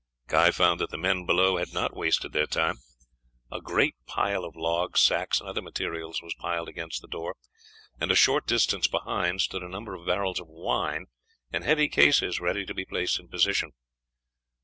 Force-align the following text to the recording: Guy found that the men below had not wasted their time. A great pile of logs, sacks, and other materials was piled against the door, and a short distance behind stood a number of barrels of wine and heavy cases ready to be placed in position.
Guy 0.25 0.49
found 0.49 0.79
that 0.79 0.89
the 0.89 0.97
men 0.97 1.27
below 1.27 1.57
had 1.57 1.73
not 1.73 1.95
wasted 1.95 2.33
their 2.33 2.47
time. 2.47 2.77
A 3.51 3.61
great 3.61 3.93
pile 4.07 4.43
of 4.43 4.55
logs, 4.55 4.99
sacks, 4.99 5.39
and 5.39 5.47
other 5.47 5.61
materials 5.61 6.23
was 6.23 6.33
piled 6.39 6.67
against 6.67 7.03
the 7.03 7.07
door, 7.07 7.35
and 7.99 8.09
a 8.09 8.15
short 8.15 8.47
distance 8.47 8.87
behind 8.87 9.41
stood 9.41 9.61
a 9.61 9.69
number 9.69 9.93
of 9.93 10.07
barrels 10.07 10.39
of 10.39 10.47
wine 10.47 11.05
and 11.51 11.63
heavy 11.63 11.87
cases 11.87 12.39
ready 12.39 12.65
to 12.65 12.73
be 12.73 12.83
placed 12.83 13.19
in 13.19 13.27
position. 13.27 13.73